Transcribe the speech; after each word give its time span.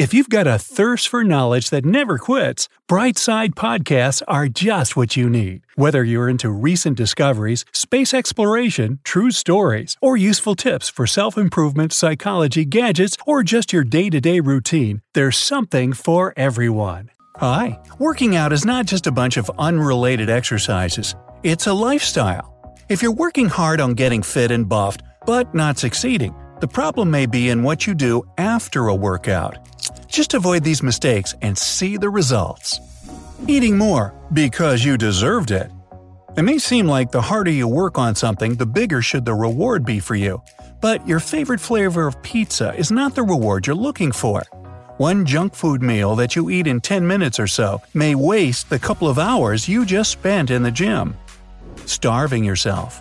If 0.00 0.14
you've 0.14 0.30
got 0.30 0.46
a 0.46 0.58
thirst 0.58 1.08
for 1.08 1.22
knowledge 1.24 1.68
that 1.68 1.84
never 1.84 2.16
quits, 2.16 2.70
Brightside 2.88 3.50
Podcasts 3.50 4.22
are 4.26 4.48
just 4.48 4.96
what 4.96 5.14
you 5.14 5.28
need. 5.28 5.60
Whether 5.74 6.02
you're 6.02 6.30
into 6.30 6.48
recent 6.48 6.96
discoveries, 6.96 7.66
space 7.74 8.14
exploration, 8.14 9.00
true 9.04 9.30
stories, 9.30 9.98
or 10.00 10.16
useful 10.16 10.54
tips 10.54 10.88
for 10.88 11.06
self 11.06 11.36
improvement, 11.36 11.92
psychology, 11.92 12.64
gadgets, 12.64 13.18
or 13.26 13.42
just 13.42 13.74
your 13.74 13.84
day 13.84 14.08
to 14.08 14.22
day 14.22 14.40
routine, 14.40 15.02
there's 15.12 15.36
something 15.36 15.92
for 15.92 16.32
everyone. 16.34 17.10
Hi, 17.36 17.78
working 17.98 18.34
out 18.34 18.54
is 18.54 18.64
not 18.64 18.86
just 18.86 19.06
a 19.06 19.12
bunch 19.12 19.36
of 19.36 19.50
unrelated 19.58 20.30
exercises, 20.30 21.14
it's 21.42 21.66
a 21.66 21.74
lifestyle. 21.74 22.46
If 22.88 23.02
you're 23.02 23.12
working 23.12 23.50
hard 23.50 23.82
on 23.82 23.92
getting 23.92 24.22
fit 24.22 24.50
and 24.50 24.66
buffed, 24.66 25.02
but 25.26 25.54
not 25.54 25.76
succeeding, 25.76 26.34
the 26.60 26.68
problem 26.68 27.10
may 27.10 27.26
be 27.26 27.50
in 27.50 27.62
what 27.62 27.86
you 27.86 27.94
do 27.94 28.22
after 28.38 28.88
a 28.88 28.94
workout. 28.94 29.58
Just 30.10 30.34
avoid 30.34 30.64
these 30.64 30.82
mistakes 30.82 31.36
and 31.40 31.56
see 31.56 31.96
the 31.96 32.10
results. 32.10 32.80
Eating 33.46 33.78
more 33.78 34.12
because 34.32 34.84
you 34.84 34.98
deserved 34.98 35.52
it. 35.52 35.70
It 36.36 36.42
may 36.42 36.58
seem 36.58 36.86
like 36.88 37.12
the 37.12 37.22
harder 37.22 37.52
you 37.52 37.68
work 37.68 37.96
on 37.96 38.16
something, 38.16 38.54
the 38.56 38.66
bigger 38.66 39.02
should 39.02 39.24
the 39.24 39.34
reward 39.34 39.84
be 39.84 40.00
for 40.00 40.16
you. 40.16 40.42
But 40.80 41.06
your 41.06 41.20
favorite 41.20 41.60
flavor 41.60 42.08
of 42.08 42.20
pizza 42.22 42.74
is 42.74 42.90
not 42.90 43.14
the 43.14 43.22
reward 43.22 43.66
you're 43.68 43.76
looking 43.76 44.10
for. 44.10 44.42
One 44.96 45.24
junk 45.24 45.54
food 45.54 45.80
meal 45.80 46.16
that 46.16 46.34
you 46.34 46.50
eat 46.50 46.66
in 46.66 46.80
10 46.80 47.06
minutes 47.06 47.38
or 47.38 47.46
so 47.46 47.80
may 47.94 48.16
waste 48.16 48.68
the 48.68 48.78
couple 48.80 49.08
of 49.08 49.18
hours 49.18 49.68
you 49.68 49.86
just 49.86 50.10
spent 50.10 50.50
in 50.50 50.64
the 50.64 50.72
gym. 50.72 51.16
Starving 51.86 52.42
yourself. 52.42 53.00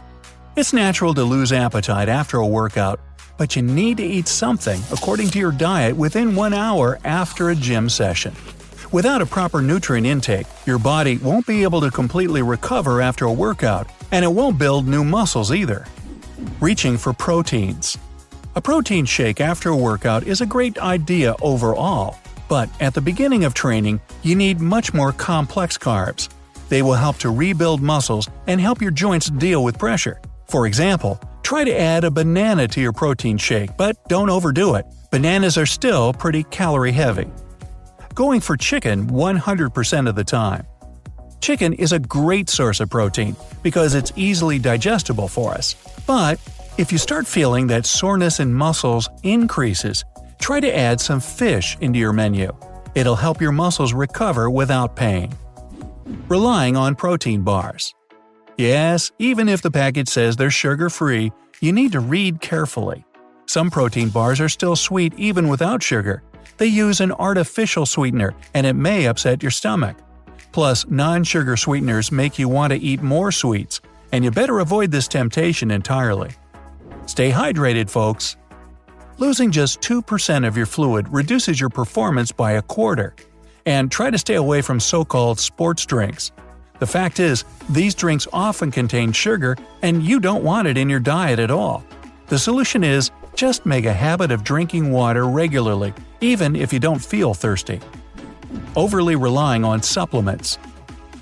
It's 0.56 0.74
natural 0.74 1.14
to 1.16 1.24
lose 1.24 1.52
appetite 1.52 2.08
after 2.08 2.38
a 2.38 2.48
workout, 2.48 3.00
but 3.40 3.56
you 3.56 3.62
need 3.62 3.96
to 3.98 4.04
eat 4.04 4.28
something 4.28 4.80
according 4.92 5.30
to 5.30 5.40
your 5.40 5.54
diet 5.54 5.96
within 5.96 6.36
one 6.36 6.54
hour 6.54 7.00
after 7.06 7.50
a 7.50 7.56
gym 7.56 7.88
session. 7.88 8.36
Without 8.92 9.22
a 9.22 9.26
proper 9.26 9.62
nutrient 9.62 10.06
intake, 10.06 10.46
your 10.66 10.78
body 10.78 11.18
won't 11.20 11.48
be 11.48 11.64
able 11.64 11.80
to 11.80 11.90
completely 11.90 12.42
recover 12.42 13.02
after 13.02 13.26
a 13.26 13.32
workout, 13.32 13.88
and 14.12 14.26
it 14.26 14.32
won't 14.32 14.60
build 14.60 14.88
new 14.88 15.06
muscles 15.06 15.54
either. 15.54 15.86
Reaching 16.60 16.98
for 16.98 17.14
proteins. 17.14 17.98
A 18.56 18.62
protein 18.62 19.06
shake 19.06 19.40
after 19.40 19.70
a 19.70 19.78
workout 19.78 20.28
is 20.28 20.42
a 20.42 20.46
great 20.46 20.78
idea 20.80 21.34
overall, 21.42 22.20
but 22.50 22.68
at 22.82 22.94
the 22.94 23.02
beginning 23.02 23.46
of 23.46 23.54
training, 23.54 24.02
you 24.22 24.36
need 24.36 24.60
much 24.60 24.94
more 24.94 25.14
complex 25.14 25.78
carbs. 25.78 26.28
They 26.68 26.82
will 26.82 26.96
help 26.96 27.18
to 27.20 27.30
rebuild 27.30 27.82
muscles 27.82 28.28
and 28.48 28.60
help 28.60 28.82
your 28.82 28.92
joints 28.92 29.30
deal 29.30 29.64
with 29.64 29.80
pressure. 29.80 30.20
For 30.48 30.68
example, 30.68 31.22
Try 31.44 31.64
to 31.64 31.80
add 31.80 32.04
a 32.04 32.12
banana 32.12 32.68
to 32.68 32.82
your 32.82 32.94
protein 32.94 33.38
shake, 33.38 33.76
but 33.78 33.98
don't 34.08 34.30
overdo 34.30 34.76
it. 34.76 34.86
Bananas 35.12 35.58
are 35.58 35.66
still 35.66 36.14
pretty 36.14 36.44
calorie 36.44 36.92
heavy. 36.92 37.28
Going 38.14 38.42
for 38.42 38.56
chicken 38.58 39.08
100% 39.08 40.10
of 40.10 40.16
the 40.16 40.24
time. 40.24 40.66
Chicken 41.42 41.74
is 41.74 41.94
a 41.94 42.00
great 42.00 42.50
source 42.50 42.80
of 42.80 42.90
protein 42.90 43.36
because 43.64 43.96
it's 43.96 44.12
easily 44.16 44.60
digestible 44.60 45.28
for 45.28 45.54
us. 45.54 45.76
But 46.06 46.40
if 46.78 46.92
you 46.92 46.98
start 46.98 47.26
feeling 47.28 47.68
that 47.68 47.86
soreness 47.86 48.40
in 48.40 48.54
muscles 48.54 49.10
increases, 49.24 50.04
try 50.40 50.60
to 50.60 50.78
add 50.78 51.02
some 51.02 51.20
fish 51.20 51.78
into 51.82 51.98
your 51.98 52.14
menu. 52.14 52.56
It'll 52.96 53.16
help 53.16 53.42
your 53.42 53.52
muscles 53.52 53.94
recover 53.94 54.50
without 54.50 54.96
pain. 54.96 55.32
Relying 56.28 56.76
on 56.76 56.96
protein 56.96 57.42
bars. 57.44 57.94
Yes, 58.60 59.10
even 59.20 59.48
if 59.48 59.62
the 59.62 59.72
package 59.72 60.10
says 60.10 60.36
they're 60.36 60.52
sugar 60.52 60.90
free, 60.90 61.32
you 61.62 61.72
need 61.72 61.94
to 61.94 62.02
read 62.02 62.42
carefully. 62.42 63.06
Some 63.46 63.72
protein 63.72 64.10
bars 64.10 64.42
are 64.42 64.50
still 64.50 64.76
sweet 64.76 65.14
even 65.16 65.48
without 65.48 65.82
sugar. 65.82 66.24
They 66.58 66.66
use 66.66 67.00
an 67.00 67.14
artificial 67.14 67.86
sweetener, 67.86 68.36
and 68.54 68.68
it 68.68 68.74
may 68.74 69.06
upset 69.06 69.42
your 69.42 69.50
stomach. 69.50 69.96
Plus, 70.52 70.86
non 70.90 71.24
sugar 71.24 71.56
sweeteners 71.56 72.12
make 72.12 72.38
you 72.38 72.50
want 72.50 72.74
to 72.74 72.80
eat 72.80 73.02
more 73.02 73.32
sweets, 73.32 73.80
and 74.12 74.26
you 74.26 74.30
better 74.30 74.60
avoid 74.60 74.92
this 74.92 75.08
temptation 75.08 75.72
entirely. 75.72 76.32
Stay 77.06 77.32
hydrated, 77.32 77.90
folks. 77.90 78.36
Losing 79.20 79.52
just 79.52 79.80
2% 79.80 80.46
of 80.46 80.58
your 80.58 80.66
fluid 80.66 81.08
reduces 81.14 81.62
your 81.62 81.70
performance 81.70 82.34
by 82.34 82.52
a 82.52 82.62
quarter. 82.62 83.16
And 83.66 83.90
try 83.90 84.12
to 84.12 84.18
stay 84.18 84.36
away 84.36 84.62
from 84.62 84.82
so 84.82 85.06
called 85.06 85.40
sports 85.40 85.86
drinks. 85.86 86.34
The 86.80 86.88
fact 86.88 87.20
is, 87.20 87.44
these 87.70 87.94
drinks 87.94 88.28
often 88.32 88.72
contain 88.72 89.12
sugar, 89.12 89.58
and 89.82 90.02
you 90.02 90.20
don't 90.20 90.44
want 90.44 90.68
it 90.68 90.78
in 90.78 90.90
your 90.90 91.00
diet 91.00 91.40
at 91.40 91.52
all. 91.52 91.84
The 92.28 92.40
solution 92.40 92.84
is 92.84 93.12
just 93.36 93.66
make 93.66 93.86
a 93.86 93.94
habit 93.94 94.32
of 94.32 94.44
drinking 94.44 94.92
water 94.92 95.28
regularly, 95.28 95.94
even 96.22 96.56
if 96.56 96.74
you 96.74 96.80
don't 96.80 97.00
feel 97.00 97.34
thirsty. 97.34 97.80
Overly 98.76 99.16
relying 99.16 99.64
on 99.64 99.84
supplements. 99.84 100.58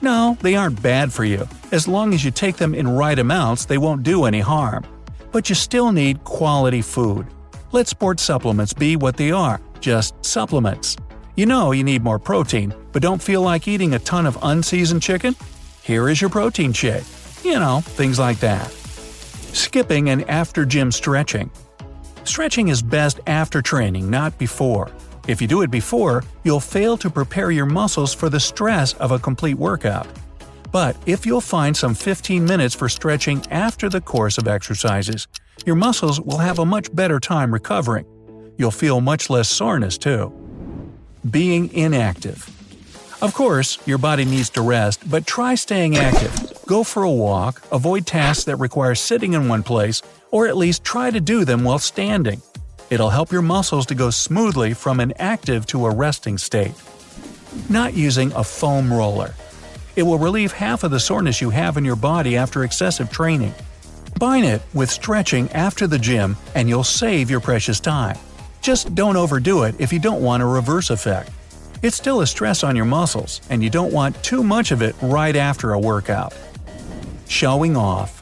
No, 0.02 0.38
they 0.42 0.56
aren't 0.56 0.82
bad 0.82 1.12
for 1.12 1.26
you. 1.26 1.48
As 1.72 1.88
long 1.88 2.14
as 2.14 2.24
you 2.24 2.32
take 2.32 2.58
them 2.58 2.76
in 2.76 2.88
right 2.88 3.18
amounts, 3.18 3.66
they 3.66 3.78
won't 3.78 4.04
do 4.04 4.26
any 4.26 4.40
harm. 4.40 4.86
But 5.32 5.50
you 5.50 5.56
still 5.56 5.92
need 5.92 6.24
quality 6.24 6.82
food. 6.82 7.28
Let 7.72 7.88
sports 7.88 8.24
supplements 8.24 8.74
be 8.74 8.96
what 8.96 9.18
they 9.18 9.32
are 9.32 9.60
just 9.80 10.14
supplements. 10.24 10.98
You 11.38 11.46
know 11.46 11.72
you 11.72 11.84
need 11.84 12.04
more 12.04 12.18
protein, 12.18 12.74
but 12.92 13.04
don't 13.04 13.22
feel 13.22 13.44
like 13.44 13.68
eating 13.68 13.94
a 13.94 14.00
ton 14.00 14.26
of 14.26 14.40
unseasoned 14.42 15.04
chicken? 15.04 15.36
Here 15.84 16.10
is 16.10 16.20
your 16.20 16.32
protein 16.32 16.74
shake. 16.74 17.04
You 17.44 17.60
know, 17.60 17.82
things 17.82 18.18
like 18.18 18.40
that. 18.40 18.72
Skipping 19.54 20.10
and 20.10 20.28
after 20.28 20.66
gym 20.66 20.92
stretching. 20.92 21.52
Stretching 22.24 22.70
is 22.70 22.82
best 22.82 23.20
after 23.28 23.62
training, 23.62 24.10
not 24.10 24.36
before. 24.40 24.90
If 25.28 25.40
you 25.40 25.48
do 25.48 25.62
it 25.62 25.70
before, 25.70 26.24
you'll 26.44 26.60
fail 26.60 26.98
to 26.98 27.10
prepare 27.12 27.52
your 27.52 27.68
muscles 27.68 28.16
for 28.16 28.30
the 28.30 28.40
stress 28.40 28.94
of 28.94 29.12
a 29.12 29.20
complete 29.20 29.60
workout. 29.60 30.08
But 30.72 30.98
if 31.06 31.24
you'll 31.24 31.40
find 31.40 31.78
some 31.78 31.94
15 31.94 32.46
minutes 32.46 32.74
for 32.74 32.90
stretching 32.90 33.46
after 33.52 33.90
the 33.90 34.02
course 34.02 34.40
of 34.40 34.48
exercises, 34.48 35.28
your 35.68 35.76
muscles 35.76 36.20
will 36.20 36.40
have 36.40 36.58
a 36.58 36.66
much 36.66 36.94
better 36.96 37.20
time 37.20 37.54
recovering. 37.54 38.08
You'll 38.58 38.72
feel 38.72 39.02
much 39.02 39.30
less 39.30 39.50
soreness 39.50 40.00
too. 40.00 40.34
Being 41.30 41.74
inactive. 41.74 42.54
Of 43.22 43.34
course, 43.34 43.80
your 43.88 43.98
body 43.98 44.26
needs 44.26 44.50
to 44.52 44.62
rest, 44.62 45.10
but 45.10 45.26
try 45.26 45.56
staying 45.56 45.98
active. 45.98 46.54
Go 46.68 46.84
for 46.84 47.04
a 47.04 47.12
walk, 47.12 47.64
avoid 47.72 48.06
tasks 48.06 48.44
that 48.44 48.58
require 48.58 48.94
sitting 48.94 49.34
in 49.34 49.48
one 49.48 49.64
place, 49.64 50.02
or 50.30 50.48
at 50.48 50.58
least 50.58 50.84
try 50.84 51.10
to 51.10 51.20
do 51.20 51.44
them 51.44 51.64
while 51.64 51.80
standing. 51.80 52.42
It'll 52.90 53.10
help 53.10 53.32
your 53.32 53.42
muscles 53.42 53.86
to 53.88 53.96
go 53.96 54.12
smoothly 54.12 54.74
from 54.74 55.00
an 55.00 55.14
active 55.18 55.66
to 55.68 55.88
a 55.88 55.94
resting 55.94 56.38
state. 56.38 56.76
Not 57.70 57.96
using 57.96 58.32
a 58.34 58.44
foam 58.44 58.94
roller. 58.94 59.34
It 59.96 60.04
will 60.04 60.20
relieve 60.20 60.52
half 60.52 60.84
of 60.84 60.92
the 60.92 61.00
soreness 61.00 61.42
you 61.42 61.50
have 61.50 61.76
in 61.76 61.84
your 61.84 61.96
body 61.96 62.38
after 62.38 62.64
excessive 62.64 63.10
training. 63.12 63.56
Combine 64.06 64.44
it 64.44 64.62
with 64.74 64.92
stretching 64.92 65.52
after 65.52 65.88
the 65.88 66.00
gym, 66.00 66.38
and 66.54 66.70
you'll 66.70 66.84
save 66.84 67.32
your 67.32 67.40
precious 67.40 67.80
time. 67.80 68.18
Just 68.62 68.96
don't 68.96 69.16
overdo 69.16 69.64
it 69.64 69.76
if 69.80 69.94
you 69.94 70.00
don't 70.00 70.22
want 70.22 70.44
a 70.44 70.46
reverse 70.46 70.90
effect. 70.90 71.30
It's 71.84 71.96
still 71.96 72.22
a 72.22 72.28
stress 72.28 72.64
on 72.64 72.76
your 72.76 72.86
muscles, 72.86 73.42
and 73.50 73.64
you 73.64 73.70
don't 73.70 73.94
want 73.94 74.22
too 74.24 74.44
much 74.44 74.72
of 74.72 74.82
it 74.82 74.96
right 75.02 75.36
after 75.36 75.74
a 75.74 75.80
workout. 75.80 76.34
Showing 77.28 77.78
off. 77.78 78.22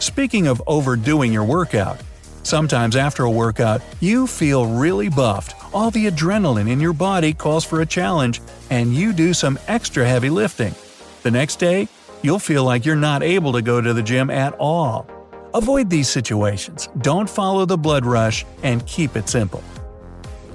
Speaking 0.00 0.46
of 0.46 0.62
overdoing 0.66 1.32
your 1.32 1.44
workout, 1.44 2.00
sometimes 2.42 2.96
after 2.96 3.24
a 3.24 3.30
workout, 3.30 3.80
you 4.00 4.26
feel 4.26 4.66
really 4.66 5.08
buffed, 5.08 5.54
all 5.72 5.90
the 5.90 6.06
adrenaline 6.06 6.68
in 6.68 6.80
your 6.80 6.92
body 6.92 7.32
calls 7.32 7.64
for 7.64 7.80
a 7.80 7.86
challenge, 7.86 8.40
and 8.70 8.94
you 8.94 9.12
do 9.12 9.32
some 9.32 9.58
extra 9.68 10.04
heavy 10.06 10.30
lifting. 10.30 10.74
The 11.22 11.30
next 11.30 11.56
day, 11.56 11.86
you'll 12.22 12.38
feel 12.38 12.64
like 12.64 12.84
you're 12.84 12.96
not 12.96 13.22
able 13.22 13.52
to 13.52 13.62
go 13.62 13.80
to 13.80 13.92
the 13.92 14.02
gym 14.02 14.30
at 14.30 14.54
all. 14.54 15.06
Avoid 15.52 15.90
these 15.90 16.08
situations, 16.08 16.88
don't 17.02 17.28
follow 17.28 17.64
the 17.64 17.76
blood 17.76 18.06
rush, 18.06 18.46
and 18.62 18.86
keep 18.86 19.16
it 19.16 19.28
simple. 19.28 19.64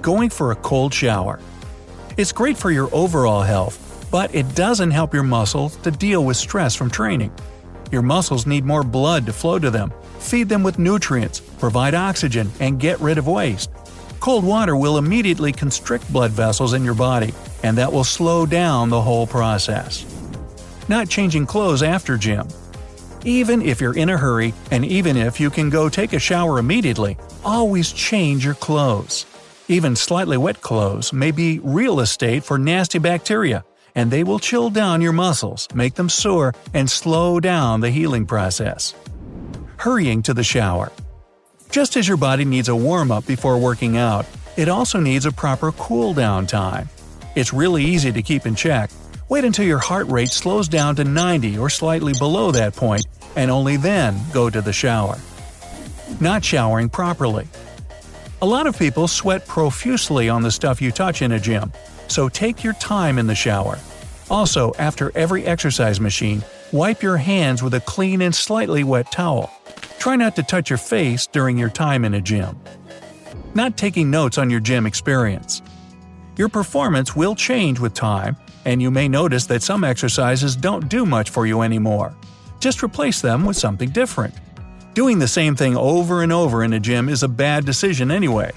Going 0.00 0.30
for 0.30 0.52
a 0.52 0.56
cold 0.56 0.94
shower. 0.94 1.38
It's 2.16 2.32
great 2.32 2.56
for 2.56 2.70
your 2.70 2.88
overall 2.94 3.42
health, 3.42 4.08
but 4.10 4.34
it 4.34 4.54
doesn't 4.54 4.92
help 4.92 5.12
your 5.12 5.22
muscles 5.22 5.76
to 5.78 5.90
deal 5.90 6.24
with 6.24 6.38
stress 6.38 6.74
from 6.74 6.90
training. 6.90 7.30
Your 7.92 8.00
muscles 8.00 8.46
need 8.46 8.64
more 8.64 8.82
blood 8.82 9.26
to 9.26 9.34
flow 9.34 9.58
to 9.58 9.70
them. 9.70 9.92
Feed 10.18 10.48
them 10.48 10.62
with 10.62 10.78
nutrients, 10.78 11.40
provide 11.40 11.94
oxygen, 11.94 12.50
and 12.60 12.80
get 12.80 12.98
rid 12.98 13.18
of 13.18 13.26
waste. 13.26 13.70
Cold 14.18 14.44
water 14.44 14.76
will 14.76 14.96
immediately 14.96 15.52
constrict 15.52 16.10
blood 16.10 16.30
vessels 16.30 16.72
in 16.72 16.84
your 16.84 16.94
body, 16.94 17.34
and 17.62 17.76
that 17.76 17.92
will 17.92 18.02
slow 18.02 18.46
down 18.46 18.88
the 18.88 19.02
whole 19.02 19.26
process. 19.26 20.06
Not 20.88 21.10
changing 21.10 21.44
clothes 21.44 21.82
after 21.82 22.16
gym. 22.16 22.48
Even 23.24 23.62
if 23.62 23.80
you're 23.80 23.96
in 23.96 24.08
a 24.10 24.16
hurry, 24.16 24.54
and 24.70 24.84
even 24.84 25.16
if 25.16 25.40
you 25.40 25.50
can 25.50 25.70
go 25.70 25.88
take 25.88 26.12
a 26.12 26.18
shower 26.18 26.58
immediately, 26.58 27.16
always 27.44 27.92
change 27.92 28.44
your 28.44 28.54
clothes. 28.54 29.26
Even 29.68 29.96
slightly 29.96 30.36
wet 30.36 30.60
clothes 30.60 31.12
may 31.12 31.32
be 31.32 31.58
real 31.60 32.00
estate 32.00 32.44
for 32.44 32.58
nasty 32.58 32.98
bacteria, 32.98 33.64
and 33.94 34.10
they 34.10 34.22
will 34.22 34.38
chill 34.38 34.70
down 34.70 35.00
your 35.00 35.12
muscles, 35.12 35.66
make 35.74 35.94
them 35.94 36.08
sore, 36.08 36.54
and 36.72 36.88
slow 36.88 37.40
down 37.40 37.80
the 37.80 37.90
healing 37.90 38.26
process. 38.26 38.94
Hurrying 39.78 40.22
to 40.22 40.34
the 40.34 40.44
shower. 40.44 40.92
Just 41.70 41.96
as 41.96 42.06
your 42.06 42.16
body 42.16 42.44
needs 42.44 42.68
a 42.68 42.76
warm 42.76 43.10
up 43.10 43.26
before 43.26 43.58
working 43.58 43.96
out, 43.96 44.24
It 44.56 44.70
also 44.70 44.98
needs 44.98 45.26
a 45.26 45.32
proper 45.32 45.70
cool 45.72 46.14
down 46.14 46.46
time. 46.46 46.88
It's 47.34 47.52
really 47.52 47.84
easy 47.84 48.10
to 48.12 48.22
keep 48.22 48.46
in 48.46 48.54
check. 48.54 48.90
Wait 49.28 49.44
until 49.44 49.66
your 49.66 49.78
heart 49.78 50.06
rate 50.06 50.30
slows 50.30 50.68
down 50.68 50.94
to 50.94 51.02
90 51.02 51.58
or 51.58 51.68
slightly 51.68 52.12
below 52.18 52.52
that 52.52 52.76
point, 52.76 53.04
and 53.34 53.50
only 53.50 53.76
then 53.76 54.16
go 54.32 54.48
to 54.48 54.60
the 54.60 54.72
shower. 54.72 55.18
Not 56.20 56.44
showering 56.44 56.88
properly. 56.88 57.48
A 58.40 58.46
lot 58.46 58.68
of 58.68 58.78
people 58.78 59.08
sweat 59.08 59.46
profusely 59.48 60.28
on 60.28 60.42
the 60.42 60.50
stuff 60.50 60.80
you 60.80 60.92
touch 60.92 61.22
in 61.22 61.32
a 61.32 61.40
gym, 61.40 61.72
so 62.06 62.28
take 62.28 62.62
your 62.62 62.74
time 62.74 63.18
in 63.18 63.26
the 63.26 63.34
shower. 63.34 63.78
Also, 64.30 64.72
after 64.78 65.10
every 65.16 65.44
exercise 65.44 66.00
machine, 66.00 66.44
wipe 66.70 67.02
your 67.02 67.16
hands 67.16 67.64
with 67.64 67.74
a 67.74 67.80
clean 67.80 68.22
and 68.22 68.34
slightly 68.34 68.84
wet 68.84 69.10
towel. 69.10 69.50
Try 69.98 70.14
not 70.14 70.36
to 70.36 70.44
touch 70.44 70.70
your 70.70 70.78
face 70.78 71.26
during 71.26 71.58
your 71.58 71.70
time 71.70 72.04
in 72.04 72.14
a 72.14 72.20
gym. 72.20 72.56
Not 73.54 73.76
taking 73.76 74.08
notes 74.08 74.38
on 74.38 74.50
your 74.50 74.60
gym 74.60 74.86
experience. 74.86 75.62
Your 76.36 76.48
performance 76.48 77.16
will 77.16 77.34
change 77.34 77.80
with 77.80 77.94
time, 77.94 78.36
and 78.66 78.82
you 78.82 78.90
may 78.90 79.08
notice 79.08 79.46
that 79.46 79.62
some 79.62 79.84
exercises 79.84 80.56
don't 80.56 80.88
do 80.88 81.06
much 81.06 81.30
for 81.30 81.46
you 81.46 81.62
anymore. 81.62 82.12
Just 82.58 82.82
replace 82.82 83.20
them 83.20 83.44
with 83.44 83.56
something 83.56 83.90
different. 83.90 84.34
Doing 84.92 85.20
the 85.20 85.28
same 85.28 85.54
thing 85.54 85.76
over 85.76 86.22
and 86.22 86.32
over 86.32 86.64
in 86.64 86.72
a 86.72 86.80
gym 86.80 87.08
is 87.08 87.22
a 87.22 87.28
bad 87.28 87.64
decision 87.64 88.10
anyway. 88.10 88.50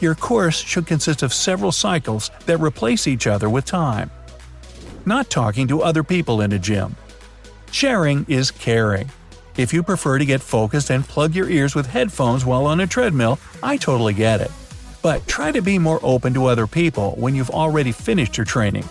Your 0.00 0.14
course 0.14 0.60
should 0.60 0.86
consist 0.86 1.24
of 1.24 1.34
several 1.34 1.72
cycles 1.72 2.30
that 2.46 2.58
replace 2.58 3.08
each 3.08 3.26
other 3.26 3.50
with 3.50 3.64
time. 3.64 4.12
Not 5.04 5.28
talking 5.28 5.66
to 5.68 5.82
other 5.82 6.04
people 6.04 6.40
in 6.40 6.52
a 6.52 6.58
gym. 6.58 6.94
Sharing 7.72 8.26
is 8.28 8.52
caring. 8.52 9.10
If 9.56 9.72
you 9.72 9.82
prefer 9.82 10.18
to 10.18 10.24
get 10.24 10.40
focused 10.40 10.90
and 10.90 11.04
plug 11.04 11.34
your 11.34 11.50
ears 11.50 11.74
with 11.74 11.88
headphones 11.88 12.44
while 12.44 12.66
on 12.66 12.78
a 12.78 12.86
treadmill, 12.86 13.40
I 13.60 13.76
totally 13.76 14.14
get 14.14 14.40
it. 14.40 14.52
But 15.02 15.26
try 15.26 15.50
to 15.50 15.62
be 15.62 15.80
more 15.80 15.98
open 16.04 16.32
to 16.34 16.46
other 16.46 16.68
people 16.68 17.16
when 17.16 17.34
you've 17.34 17.50
already 17.50 17.90
finished 17.90 18.36
your 18.36 18.44
training. 18.44 18.88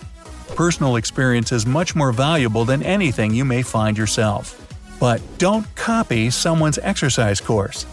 Personal 0.58 0.96
experience 0.96 1.52
is 1.52 1.68
much 1.68 1.96
more 1.96 2.12
valuable 2.12 2.66
than 2.66 2.82
anything 2.82 3.32
you 3.32 3.46
may 3.46 3.62
find 3.62 3.96
yourself. 3.96 4.58
But 5.00 5.22
don't 5.38 5.68
copy 5.76 6.32
someone's 6.32 6.80
exercise 6.80 7.40
course. 7.40 7.86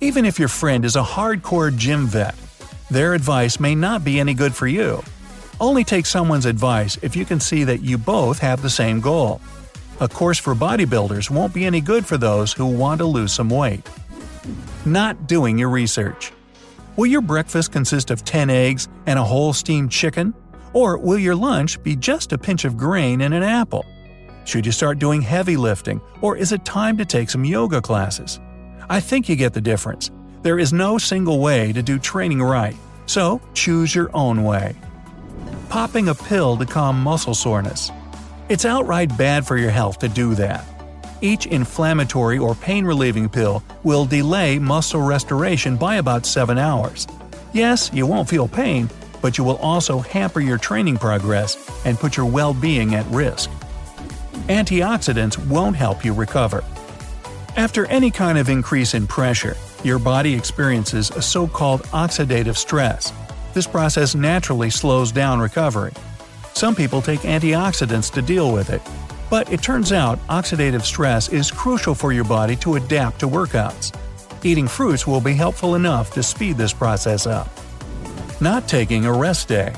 Even 0.00 0.24
if 0.24 0.36
your 0.36 0.48
friend 0.48 0.84
is 0.84 0.96
a 0.96 1.02
hardcore 1.04 1.70
gym 1.76 2.08
vet, 2.08 2.34
their 2.90 3.14
advice 3.14 3.60
may 3.60 3.76
not 3.76 4.02
be 4.02 4.18
any 4.18 4.34
good 4.34 4.52
for 4.52 4.66
you. 4.66 5.00
Only 5.60 5.84
take 5.84 6.06
someone's 6.06 6.44
advice 6.44 6.98
if 7.02 7.14
you 7.14 7.24
can 7.24 7.38
see 7.38 7.62
that 7.62 7.82
you 7.82 7.98
both 7.98 8.40
have 8.40 8.62
the 8.62 8.68
same 8.68 8.98
goal. 9.00 9.40
A 10.00 10.08
course 10.08 10.40
for 10.40 10.56
bodybuilders 10.56 11.30
won't 11.30 11.54
be 11.54 11.66
any 11.66 11.80
good 11.80 12.04
for 12.04 12.16
those 12.16 12.52
who 12.52 12.66
want 12.66 12.98
to 12.98 13.04
lose 13.04 13.32
some 13.32 13.48
weight. 13.48 13.88
Not 14.84 15.28
doing 15.28 15.56
your 15.56 15.68
research. 15.68 16.32
Will 16.96 17.06
your 17.06 17.22
breakfast 17.22 17.70
consist 17.70 18.10
of 18.10 18.24
10 18.24 18.50
eggs 18.50 18.88
and 19.06 19.20
a 19.20 19.22
whole 19.22 19.52
steamed 19.52 19.92
chicken? 19.92 20.34
Or 20.72 20.98
will 20.98 21.18
your 21.18 21.34
lunch 21.34 21.82
be 21.82 21.96
just 21.96 22.32
a 22.32 22.38
pinch 22.38 22.64
of 22.64 22.76
grain 22.76 23.20
and 23.20 23.34
an 23.34 23.42
apple? 23.42 23.84
Should 24.44 24.66
you 24.66 24.72
start 24.72 24.98
doing 24.98 25.22
heavy 25.22 25.56
lifting, 25.56 26.00
or 26.20 26.36
is 26.36 26.52
it 26.52 26.64
time 26.64 26.96
to 26.98 27.04
take 27.04 27.30
some 27.30 27.44
yoga 27.44 27.80
classes? 27.80 28.40
I 28.88 29.00
think 29.00 29.28
you 29.28 29.36
get 29.36 29.52
the 29.52 29.60
difference. 29.60 30.10
There 30.42 30.58
is 30.58 30.72
no 30.72 30.98
single 30.98 31.40
way 31.40 31.72
to 31.72 31.82
do 31.82 31.98
training 31.98 32.42
right, 32.42 32.76
so 33.06 33.40
choose 33.54 33.94
your 33.94 34.10
own 34.14 34.42
way. 34.42 34.74
Popping 35.68 36.08
a 36.08 36.14
pill 36.14 36.56
to 36.56 36.66
calm 36.66 37.00
muscle 37.00 37.34
soreness. 37.34 37.90
It's 38.48 38.64
outright 38.64 39.16
bad 39.16 39.46
for 39.46 39.56
your 39.56 39.70
health 39.70 40.00
to 40.00 40.08
do 40.08 40.34
that. 40.34 40.64
Each 41.20 41.46
inflammatory 41.46 42.38
or 42.38 42.56
pain 42.56 42.84
relieving 42.84 43.28
pill 43.28 43.62
will 43.84 44.04
delay 44.04 44.58
muscle 44.58 45.00
restoration 45.00 45.76
by 45.76 45.96
about 45.96 46.26
7 46.26 46.58
hours. 46.58 47.06
Yes, 47.52 47.90
you 47.92 48.06
won't 48.06 48.28
feel 48.28 48.48
pain, 48.48 48.90
but 49.22 49.38
you 49.38 49.44
will 49.44 49.56
also 49.56 50.00
hamper 50.00 50.40
your 50.40 50.58
training 50.58 50.98
progress 50.98 51.56
and 51.86 51.98
put 51.98 52.16
your 52.16 52.26
well 52.26 52.52
being 52.52 52.94
at 52.94 53.06
risk. 53.06 53.48
Antioxidants 54.48 55.38
won't 55.46 55.76
help 55.76 56.04
you 56.04 56.12
recover. 56.12 56.62
After 57.56 57.86
any 57.86 58.10
kind 58.10 58.36
of 58.36 58.48
increase 58.48 58.92
in 58.92 59.06
pressure, 59.06 59.56
your 59.84 59.98
body 59.98 60.34
experiences 60.34 61.10
a 61.10 61.22
so 61.22 61.46
called 61.46 61.82
oxidative 61.84 62.56
stress. 62.56 63.12
This 63.54 63.66
process 63.66 64.14
naturally 64.14 64.70
slows 64.70 65.12
down 65.12 65.40
recovery. 65.40 65.92
Some 66.54 66.74
people 66.74 67.00
take 67.00 67.20
antioxidants 67.20 68.12
to 68.12 68.22
deal 68.22 68.52
with 68.52 68.70
it, 68.70 68.82
but 69.30 69.50
it 69.52 69.62
turns 69.62 69.92
out 69.92 70.18
oxidative 70.28 70.82
stress 70.82 71.28
is 71.28 71.50
crucial 71.50 71.94
for 71.94 72.12
your 72.12 72.24
body 72.24 72.56
to 72.56 72.76
adapt 72.76 73.20
to 73.20 73.28
workouts. 73.28 73.96
Eating 74.44 74.66
fruits 74.66 75.06
will 75.06 75.20
be 75.20 75.34
helpful 75.34 75.74
enough 75.74 76.10
to 76.12 76.22
speed 76.22 76.56
this 76.56 76.72
process 76.72 77.26
up. 77.26 77.48
Not 78.42 78.66
taking 78.66 79.06
a 79.06 79.12
rest 79.12 79.46
day. 79.46 79.72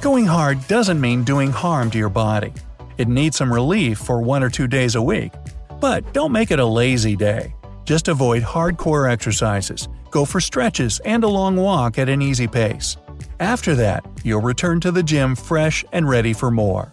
Going 0.00 0.24
hard 0.24 0.66
doesn't 0.68 0.98
mean 0.98 1.22
doing 1.22 1.50
harm 1.50 1.90
to 1.90 1.98
your 1.98 2.08
body. 2.08 2.54
It 2.96 3.08
needs 3.08 3.36
some 3.36 3.52
relief 3.52 3.98
for 3.98 4.22
one 4.22 4.42
or 4.42 4.48
two 4.48 4.66
days 4.66 4.94
a 4.94 5.02
week, 5.02 5.34
but 5.82 6.14
don't 6.14 6.32
make 6.32 6.50
it 6.50 6.58
a 6.58 6.64
lazy 6.64 7.14
day. 7.14 7.54
Just 7.84 8.08
avoid 8.08 8.42
hardcore 8.42 9.06
exercises, 9.06 9.88
go 10.10 10.24
for 10.24 10.40
stretches 10.40 10.98
and 11.00 11.24
a 11.24 11.28
long 11.28 11.56
walk 11.56 11.98
at 11.98 12.08
an 12.08 12.22
easy 12.22 12.48
pace. 12.48 12.96
After 13.38 13.74
that, 13.74 14.02
you'll 14.24 14.40
return 14.40 14.80
to 14.80 14.90
the 14.90 15.02
gym 15.02 15.36
fresh 15.36 15.84
and 15.92 16.08
ready 16.08 16.32
for 16.32 16.50
more. 16.50 16.90